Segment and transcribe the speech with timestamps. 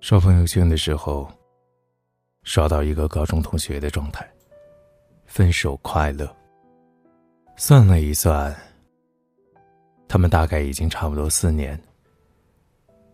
[0.00, 1.30] 刷朋友圈的时候，
[2.42, 4.26] 刷到一个高中同学的状态：
[5.26, 6.34] 分手快乐。
[7.56, 8.56] 算了一算，
[10.08, 11.78] 他们大概已经差不多四年。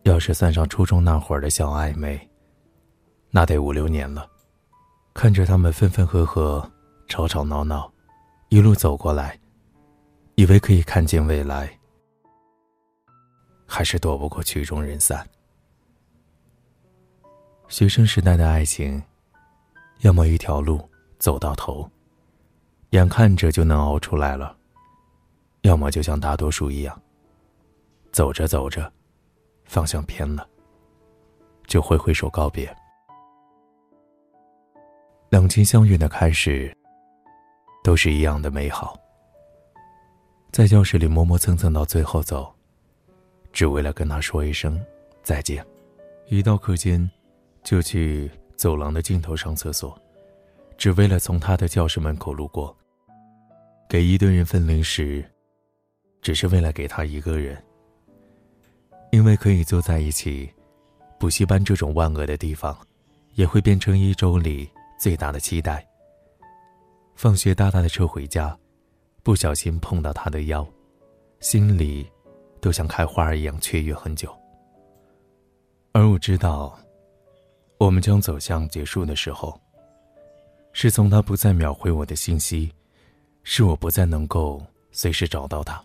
[0.04, 2.16] 要是算上初中那会儿的小暧昧，
[3.30, 4.30] 那得五六年了。
[5.12, 6.70] 看着他们分分合合、
[7.08, 7.92] 吵吵闹闹，
[8.48, 9.36] 一路走过来，
[10.36, 11.68] 以为可以看见未来，
[13.66, 15.28] 还是躲不过曲终人散。
[17.68, 19.02] 学生时代的爱情，
[20.00, 20.80] 要么一条路
[21.18, 21.88] 走到头，
[22.90, 24.56] 眼看着就能熬出来了；
[25.62, 27.02] 要么就像大多数一样，
[28.12, 28.90] 走着走着，
[29.64, 30.48] 方向偏了，
[31.66, 32.74] 就挥挥手告别。
[35.28, 36.74] 两情相悦的开始，
[37.82, 38.96] 都是一样的美好。
[40.52, 42.54] 在教室里磨磨蹭蹭到最后走，
[43.52, 44.80] 只为了跟他说一声
[45.24, 45.66] 再见。
[46.28, 47.10] 一到课间。
[47.66, 50.00] 就去走廊的尽头上厕所，
[50.78, 52.74] 只为了从他的教室门口路过。
[53.88, 55.28] 给一堆人分零食，
[56.22, 57.60] 只是为了给他一个人。
[59.10, 60.48] 因为可以坐在一起，
[61.18, 62.76] 补习班这种万恶的地方，
[63.34, 65.84] 也会变成一周里最大的期待。
[67.16, 68.56] 放学搭他的车回家，
[69.24, 70.64] 不小心碰到他的腰，
[71.40, 72.08] 心里
[72.60, 74.32] 都像开花一样雀跃很久。
[75.90, 76.78] 而我知道。
[77.78, 79.60] 我们将走向结束的时候，
[80.72, 82.72] 是从他不再秒回我的信息，
[83.42, 85.82] 是我不再能够随时找到他。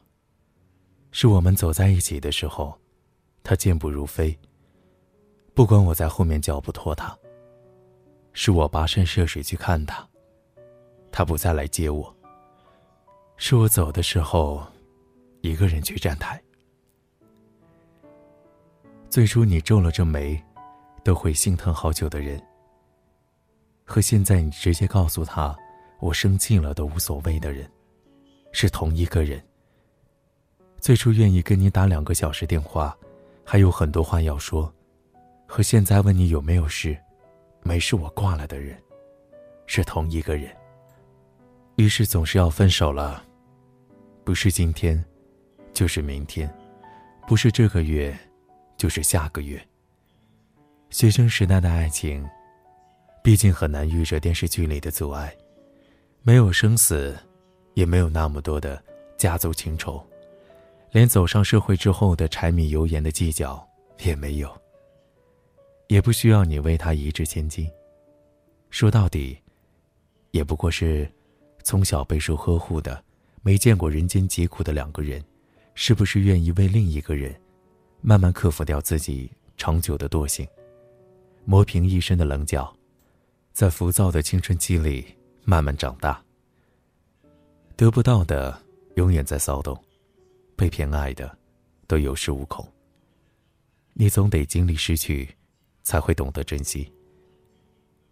[1.11, 2.73] 是我们走在一起的时候，
[3.43, 4.37] 他健步如飞。
[5.53, 7.13] 不管我在后面脚步拖他，
[8.31, 10.07] 是我跋山涉水去看他，
[11.11, 12.15] 他不再来接我。
[13.35, 14.65] 是我走的时候，
[15.41, 16.41] 一个人去站台。
[19.09, 20.41] 最初你皱了皱眉。
[21.03, 22.41] 都会心疼好久的人，
[23.83, 25.55] 和现在你直接告诉他
[25.99, 27.69] 我生气了都无所谓的人，
[28.51, 29.41] 是同一个人。
[30.79, 32.97] 最初愿意跟你打两个小时电话，
[33.43, 34.73] 还有很多话要说，
[35.47, 36.97] 和现在问你有没有事，
[37.61, 38.75] 没事我挂了的人，
[39.67, 40.49] 是同一个人。
[41.75, 43.23] 于是总是要分手了，
[44.23, 45.03] 不是今天，
[45.73, 46.51] 就是明天，
[47.27, 48.15] 不是这个月，
[48.77, 49.59] 就是下个月。
[50.91, 52.27] 学生时代的爱情，
[53.23, 55.33] 毕竟很难遇着电视剧里的阻碍，
[56.21, 57.17] 没有生死，
[57.75, 58.83] 也没有那么多的
[59.17, 60.05] 家族情仇，
[60.91, 63.65] 连走上社会之后的柴米油盐的计较
[63.99, 64.51] 也没有。
[65.87, 67.71] 也不需要你为他一掷千金，
[68.69, 69.37] 说到底，
[70.31, 71.09] 也不过是
[71.63, 73.01] 从小备受呵护的、
[73.41, 75.23] 没见过人间疾苦的两个人，
[75.73, 77.33] 是不是愿意为另一个人，
[78.01, 80.45] 慢慢克服掉自己长久的惰性？
[81.43, 82.73] 磨平一身的棱角，
[83.51, 85.05] 在浮躁的青春期里
[85.43, 86.23] 慢慢长大。
[87.75, 88.61] 得不到的
[88.95, 89.77] 永远在骚动，
[90.55, 91.35] 被偏爱的
[91.87, 92.65] 都有恃无恐。
[93.93, 95.27] 你总得经历失去，
[95.83, 96.91] 才会懂得珍惜。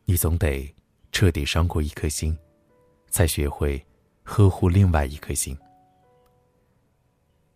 [0.06, 0.74] 你总得
[1.12, 2.38] 彻底伤过一颗心，
[3.10, 3.82] 才学会
[4.24, 5.58] 呵护另外一颗心。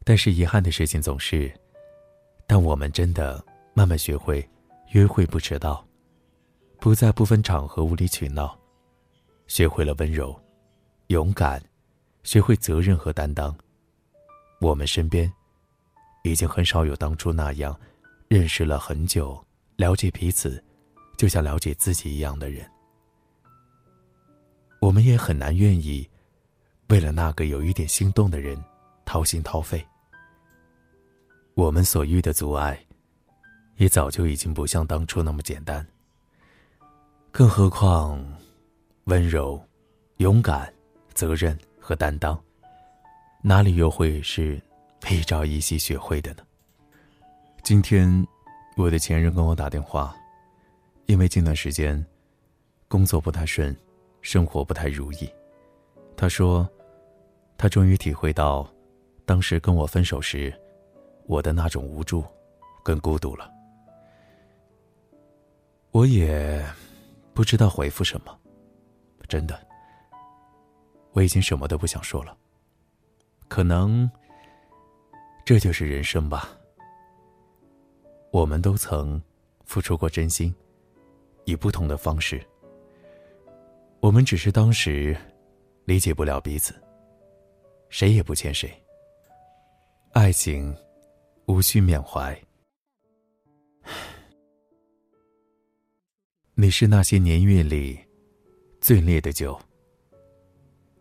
[0.04, 1.52] 但是遗憾的事情总是，
[2.46, 4.48] 当我们真的慢慢学会。
[4.94, 5.84] 约会不迟到，
[6.80, 8.56] 不在不分场合无理取闹，
[9.48, 10.40] 学会了温柔、
[11.08, 11.60] 勇敢，
[12.22, 13.56] 学会责任和担当。
[14.62, 15.32] 我们身边，
[16.24, 17.76] 已经很少有当初那样，
[18.28, 19.44] 认识了很久、
[19.78, 20.64] 了解彼此，
[21.18, 22.64] 就像了解自己一样的人。
[24.80, 26.08] 我们也很难愿意，
[26.90, 28.64] 为了那个有一点心动的人，
[29.06, 29.84] 掏心掏肺。
[31.56, 32.80] 我们所遇的阻碍。
[33.78, 35.86] 也早就已经不像当初那么简单。
[37.32, 38.24] 更何况，
[39.06, 39.60] 温柔、
[40.18, 40.72] 勇敢、
[41.14, 42.40] 责任和担当，
[43.42, 44.62] 哪里又会是
[45.10, 46.44] 一朝一夕学会的呢？
[47.64, 48.28] 今天，
[48.78, 50.16] 我的前任跟我打电话，
[51.08, 52.06] 因为近段时间
[52.88, 53.76] 工作不太顺，
[54.22, 55.30] 生活不太如意。
[56.16, 56.70] 他说，
[57.58, 58.70] 他终于体会到，
[59.26, 60.54] 当时跟我分手时，
[61.26, 62.24] 我的那种无助
[62.84, 63.50] 跟孤独了。
[65.94, 66.66] 我也
[67.36, 68.36] 不知道回复什么，
[69.30, 69.64] 真的，
[71.12, 72.36] 我已经什么都不想说了。
[73.48, 74.10] 可能
[75.46, 76.50] 这就是人生吧。
[78.32, 79.22] 我们都曾
[79.66, 80.54] 付出过真心，
[81.46, 82.44] 以不同的方式。
[84.00, 85.16] 我们只是当时
[85.86, 86.74] 理解不了彼此，
[87.90, 88.68] 谁也不欠谁。
[90.12, 90.76] 爱情
[91.46, 92.36] 无需缅怀。
[96.56, 98.00] 你是那些年月里
[98.80, 99.60] 最烈的酒，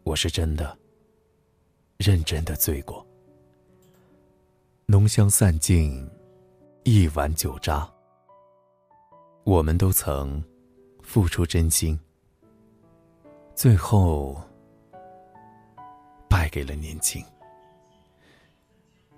[0.03, 0.79] 我是真的、
[1.99, 3.07] 认真的醉过。
[4.87, 6.11] 浓香散尽，
[6.85, 7.87] 一碗酒渣。
[9.45, 10.43] 我们都曾
[11.03, 12.01] 付出真心，
[13.55, 14.41] 最后
[16.31, 17.23] 败给了年轻。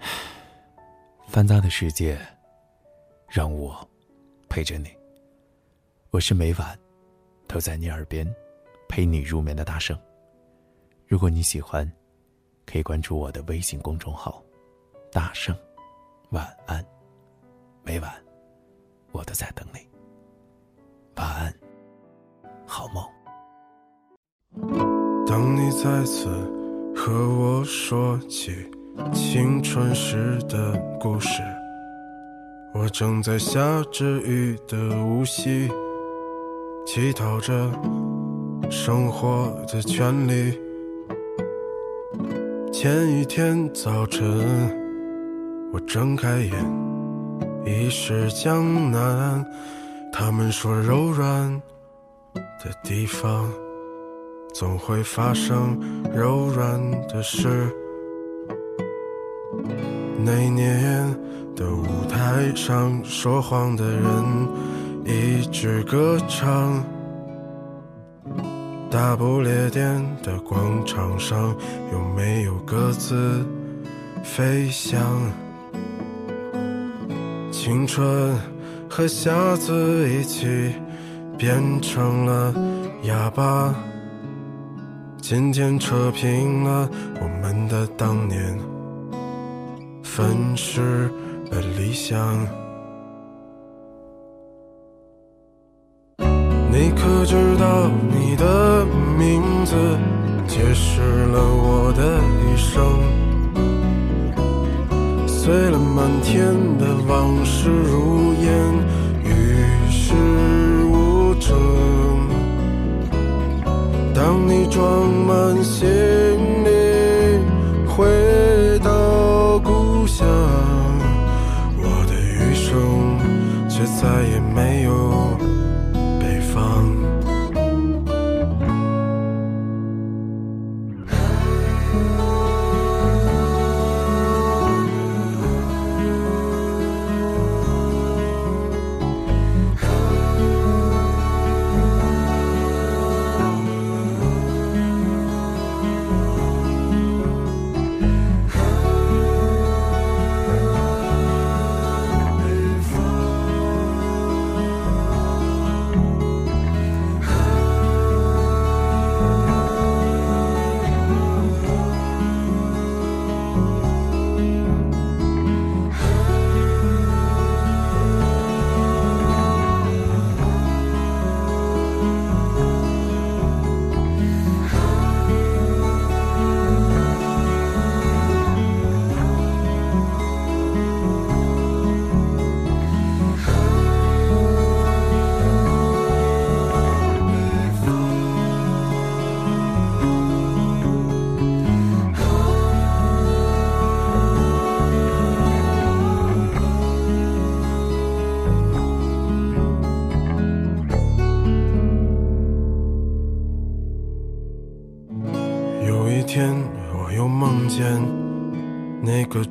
[1.29, 2.21] 繁杂的世界，
[3.29, 3.89] 让我
[4.49, 4.89] 陪着你。
[6.15, 6.79] 我是每晚
[7.49, 8.25] 都在你耳边
[8.89, 9.99] 陪你入眠的大圣。
[11.09, 11.91] 如果你喜欢，
[12.65, 14.41] 可以关注我的微信公众号
[15.11, 15.53] “大圣”。
[16.31, 16.87] 晚安，
[17.83, 18.13] 每晚
[19.11, 19.81] 我都在等你。
[21.17, 21.53] 晚安，
[22.65, 23.05] 好梦。
[25.27, 26.29] 当你再次
[26.95, 28.71] 和我说起
[29.13, 31.43] 青春时的故事，
[32.73, 35.69] 我正在下着雨的无锡，
[36.87, 37.71] 乞讨着
[38.71, 40.59] 生活的权利。
[42.73, 44.23] 前一天早晨，
[45.73, 46.53] 我睁开眼，
[47.65, 49.45] 已是江南。
[50.13, 51.51] 他们说柔软
[52.63, 53.51] 的地方。
[54.53, 55.77] 总会发生
[56.15, 57.69] 柔软的事。
[60.25, 61.05] 那年
[61.57, 64.03] 的舞台上，说谎的人
[65.05, 66.83] 一直歌唱。
[68.91, 71.55] 大不列颠的广场上，
[71.93, 73.45] 有没有鸽子
[74.23, 75.01] 飞翔？
[77.51, 78.37] 青春
[78.89, 80.73] 和瞎子一起
[81.37, 82.55] 变成了
[83.03, 83.75] 哑巴。
[85.21, 86.89] 渐渐扯平了
[87.21, 88.59] 我们的当年，
[90.03, 91.11] 粉饰
[91.51, 92.47] 了理想。
[97.05, 98.87] 可知道你的
[99.19, 99.75] 名字
[100.49, 102.81] 解释了我的一生？
[105.27, 108.44] 碎了满天的往事如烟，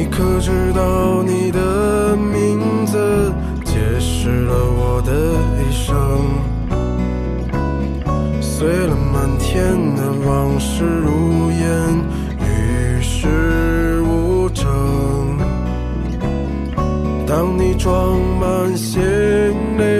[0.00, 3.30] 你可知道你的名字
[3.62, 5.12] 解释了我的
[5.60, 5.92] 一生？
[8.40, 11.68] 碎了满天的往事如烟，
[12.40, 14.64] 与世无争。
[17.26, 19.02] 当你装满行
[19.76, 19.99] 李。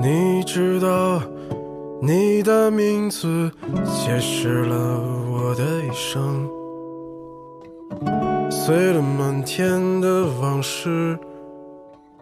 [0.00, 1.22] 你知道
[2.00, 3.50] 你的名字
[3.84, 6.48] 解释了我的一生。
[8.50, 11.18] 碎了满天的往事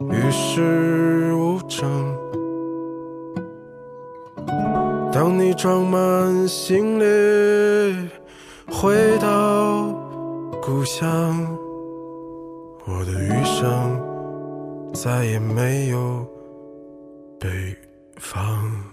[0.00, 2.16] 与世无争。
[5.12, 8.08] 当你装满行李
[8.66, 9.92] 回到
[10.60, 11.46] 故乡
[12.86, 14.00] 我的余生
[14.94, 16.26] 再也没有
[17.42, 17.76] 北
[18.20, 18.91] 方。